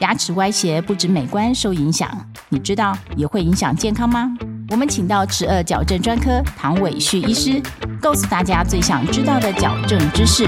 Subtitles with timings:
[0.00, 2.10] 牙齿歪斜不止美观受影响，
[2.48, 4.34] 你知道也会影响健康吗？
[4.70, 7.60] 我们请到齿颚矫正专科唐伟旭医师，
[8.00, 10.46] 告诉大家最想知道的矫正知识。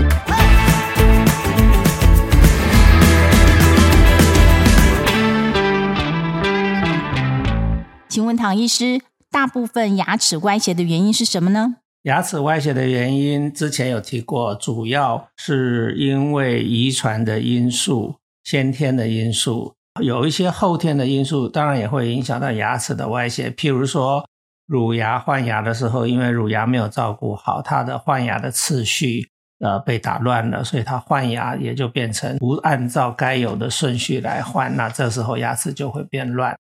[8.09, 11.77] 请问唐医师，大部分牙齿歪斜的原因是什么呢？
[12.05, 23.51] 牙齿歪斜的原因之前有提过，主要是因为遗传的因素、先天的因素，有一些后天的因素，当然也会影响到牙齿的歪斜。
[23.51, 24.27] 譬如说，
[24.67, 29.29] 乳牙换牙的时候，因为乳牙没有照顾好，它的换牙的次序
[29.61, 36.57] 呃被打乱了，所以它换牙也就变成不按照该有的顺序来换，那这时候牙齿就会变乱。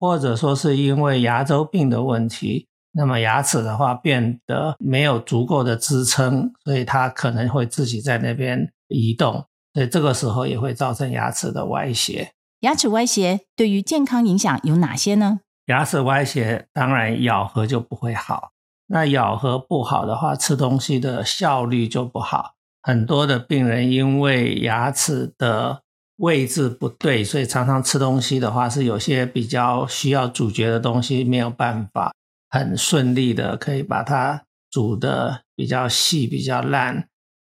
[0.00, 9.42] 或者说是因为牙周病的问题，那么牙齿的话变得没有足够的支撑，所以它可能会自己在那边移动，
[9.74, 12.32] 所以这个时候也会造成牙齿的歪斜。
[12.60, 15.40] 牙齿歪斜对于健康影响有哪些呢？
[15.66, 18.52] 牙齿歪斜，当然咬合就不会好。
[18.86, 22.54] 那咬合不好的话，吃东西的效率就不好。
[22.82, 25.82] 很多的病人因为牙齿的
[26.16, 32.12] 位置不对，所以常常吃东西的话是有些比较需要咀嚼的东西没有办法
[32.50, 37.08] 很顺利的可以把它煮的比较细、比较烂。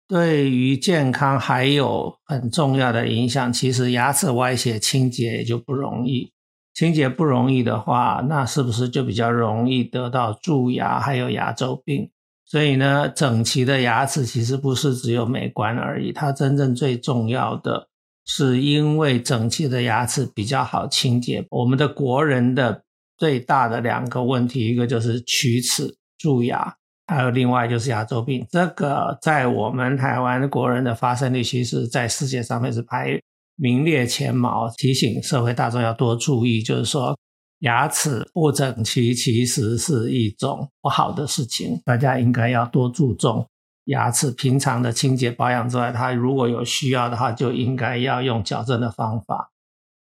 [0.07, 3.51] 对于健康还有很重要的影响。
[3.53, 6.31] 其实牙齿歪斜清洁也就不容易，
[6.73, 12.09] 清洁不容易的话，那是不是就比较容易得到蛀牙还有牙周病？
[12.45, 17.87] 所以呢，整齐的牙齿其实不是只有美观而已，它真正最重要的。
[18.25, 21.45] 是因为整齐的牙齿比较好清洁。
[21.49, 22.81] 我们的国人的
[23.17, 26.73] 最大的两个问题，一个就是龋齿、蛀牙，
[27.13, 28.45] 还有另外就是牙周病。
[28.49, 33.19] 这个在我们台湾国人的发生率，其实在世界上面是排
[33.55, 34.69] 名列前茅。
[34.77, 37.17] 提醒社会大众要多注意，就是说
[37.59, 43.47] 牙齿不整齐其实是一种不好的事情，大家应该要多注重。
[43.85, 49.49] 牙齿平常的清洁保养之外，它如果有需要的话，就应该要用矫正的方法，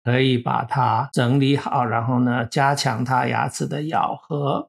[0.04, 4.68] 可以把它整理好，然后呢，加强它牙齿的咬合，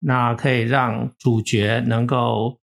[0.00, 2.58] 那可以让主角能够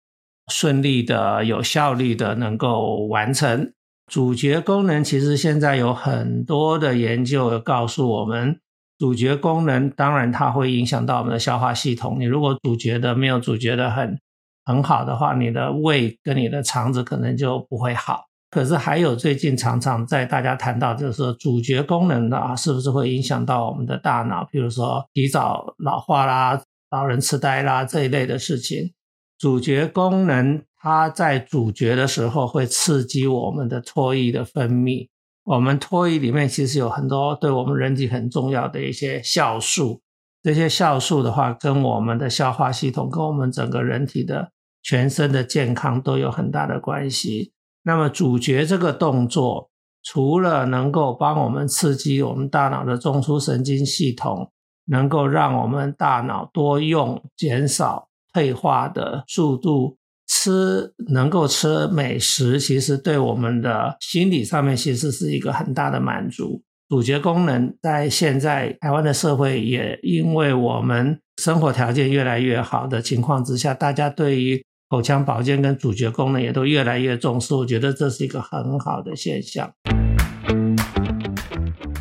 [0.51, 3.73] 顺利的、有效率的能够完成
[4.07, 5.03] 主角功能。
[5.03, 8.59] 其实现在有很多的研究告诉我们，
[8.99, 12.17] 主角功能当然它会影响到我们的消化系统。
[12.19, 14.19] 你如果主角的没有主角的很。
[14.65, 18.27] 很好的话，你的胃跟你的肠子可能就不会好。
[18.49, 24.47] 可是还有最近常常在大家谈到，就是说主角功能的啊，是不是会影响到我们的大脑？
[24.53, 26.63] 比如说提早老化啦、
[26.93, 28.93] 老人痴呆啦这一类的事情。
[29.39, 35.09] 主角功能它在主角的时候会刺激我们的唾液的分泌。
[35.45, 40.01] 我们唾液里面其实有很多对我们人体很重要的一些酵素。
[40.43, 47.53] 这些酵素的话，跟我们的消化系统、跟我们整个人体的全身的健康都有很大的关系。
[47.85, 49.71] 那么，主角这个动作，
[50.05, 54.52] 除了能够帮我们刺激我们大脑的中枢神经系统，
[54.87, 59.97] 能够让我们大脑多用、减少退化的速度，
[60.29, 66.63] 吃能够吃美食，其实对我们的心理上面其实是一个很大的满足。
[66.89, 77.55] 主角功能在现在台湾的社会，也因为我们生活条件越来越好的情况之下，大家对于口腔保健跟主角功能也都越来越重视。
[77.55, 79.73] 我觉得这是一个很好的现象。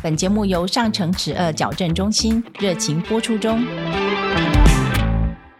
[0.02, 3.64] 本节目由上城齿颚矫正中心热情播出中。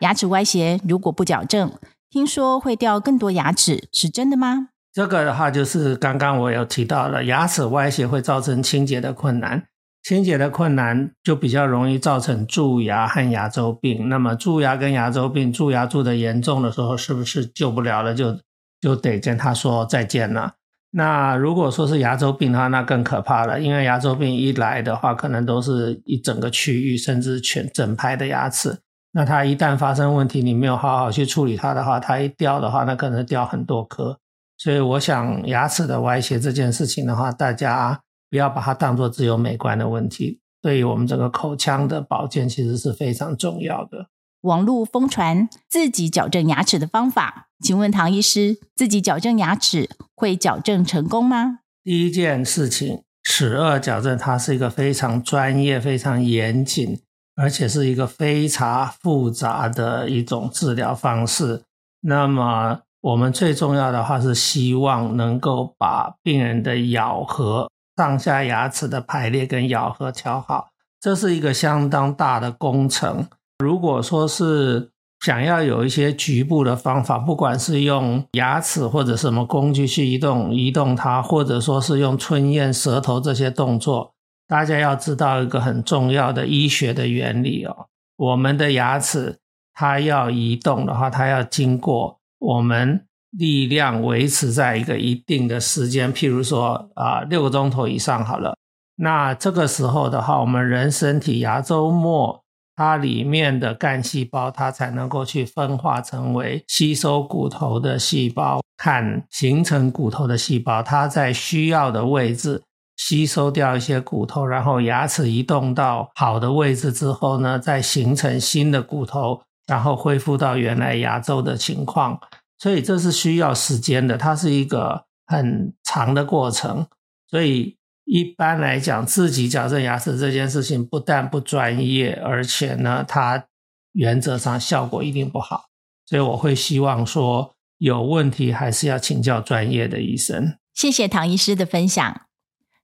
[0.00, 1.72] 牙齿歪斜如果不矫正，
[2.10, 4.70] 听说会掉更多牙齿，是真的吗？
[4.92, 9.62] 这个的话，就是刚刚我有提到了，牙齿歪斜会造成清洁的困难，
[10.02, 14.08] 清洁的困难就比较容易造成蛀牙和牙周病。
[14.08, 18.36] 那么蛀牙跟牙周病，蛀牙蛀的严重的时候，是不是救不了了，就
[18.80, 20.54] 就得跟他说再见了？
[20.94, 28.78] 那如果说是牙周病的话，那更可怕了，因为牙周病一来的话，可能都是一整个区域，甚至全整排的牙齿。
[29.12, 34.18] 那它一旦发生问题，你没有好好去处理它的话，它一掉的话，那可能掉很多颗。
[34.58, 37.98] 所以我想，牙齿的歪斜这件事情的话，大家
[38.30, 40.40] 不要把它当做只有美观的问题。
[40.60, 44.06] 对于我们整个口腔的保健，其实是非常重要的。
[44.42, 51.60] 网络疯传自己矫正牙齿的方法，请问唐医师，自己矫正牙齿会矫正成功吗？
[51.84, 57.00] 第一件事情，齿颚矫正它是一个非常专业、非常严谨，
[57.36, 61.62] 而且是一个非常复杂的一种治疗方式。
[62.00, 73.28] 那么我们最重要的话是希望能够把病人的咬合上下牙齿的排列跟咬合调好，这是一个相当大的工程。
[73.58, 74.90] 如果说是
[75.24, 84.12] 想要有一些局部的方法，不管是用牙齿或者什么工具去移动移动它，或者说是用吞咽舌头这些动作，
[84.48, 87.86] 大家要知道一个很重要的医学的原理哦。
[88.16, 89.38] 我们的牙齿
[89.74, 98.56] 它要移动的话，它要经过我们力量维持在一个一定的时间，譬如说啊六个钟头以上好了。
[98.96, 102.41] 那这个时候的话，我们人身体牙周末。
[102.74, 110.82] 它里面的干细胞，它才能够去分化成为吸收骨头的细胞，看形成骨头的细胞。
[110.82, 112.62] 它在需要的位置
[112.96, 122.18] 吸收掉一些骨头，然后牙齿移动到好的位置之后呢，再形成新的骨头，然后恢复到原来牙周的情况。
[122.58, 126.86] 所以这是需要时间的，它是一个很长的过程。
[127.28, 127.76] 所以。
[128.04, 133.46] 一般来讲，自己矫正牙齿这件事情不但不专业，而且呢，它
[133.92, 135.66] 原则上效果一定不好。
[136.04, 140.58] 所以我会希望说，有问题还是要请教专业的医生。
[140.74, 142.22] 谢谢唐医师的分享。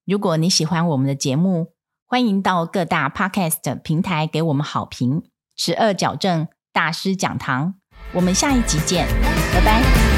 [0.06, 1.73] 如果你喜欢我们的节目，
[2.06, 5.25] 欢迎到各大 Podcast 平台给我们好评。
[5.56, 7.75] 十二矫正大师讲堂，
[8.12, 9.06] 我们下一集见，
[9.53, 10.18] 拜拜。